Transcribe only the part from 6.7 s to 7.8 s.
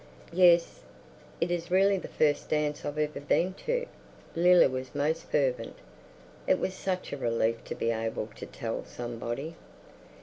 such a relief to